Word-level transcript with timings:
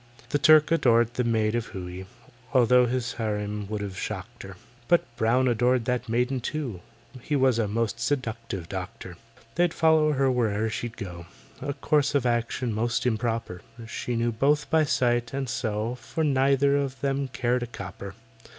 The 0.29 0.39
Turk 0.39 0.71
adored 0.71 1.13
the 1.13 1.23
maid 1.23 1.53
of 1.53 1.67
Hooe 1.67 2.07
(Although 2.55 2.87
his 2.87 3.13
harem 3.13 3.67
would 3.69 3.81
have 3.81 3.95
shocked 3.99 4.41
her). 4.41 4.57
But 4.87 5.03
BROWN 5.15 5.47
adored 5.47 5.85
that 5.85 6.09
maiden 6.09 6.39
too: 6.39 6.79
He 7.21 7.35
was 7.35 7.59
a 7.59 7.67
most 7.67 7.99
seductive 7.99 8.67
doctor. 8.67 9.17
They'd 9.53 9.75
follow 9.75 10.13
her 10.13 10.27
where'er 10.31 10.71
she'd 10.71 10.97
go— 10.97 11.27
A 11.61 11.73
course 11.73 12.15
of 12.15 12.25
action 12.25 12.73
most 12.73 13.05
improper; 13.05 13.61
She 13.87 14.15
neither 14.15 14.35
knew 14.43 14.55
by 14.71 14.85
sight, 14.85 15.35
and 15.35 15.47
so 15.47 15.93
For 15.93 16.23
neither 16.23 16.77
of 16.77 16.99
them 17.01 17.27
cared 17.27 17.61
a 17.61 17.67
copper. 17.67 18.15